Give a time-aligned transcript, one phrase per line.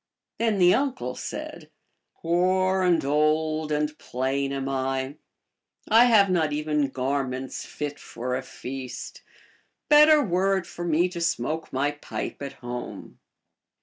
[0.39, 1.69] Then the uncde said,"
[2.23, 5.17] Poor and old and plain am I;
[5.89, 9.21] I have not even garments fit for a feast;
[9.89, 13.19] better were it for me to smoke my pipe at home."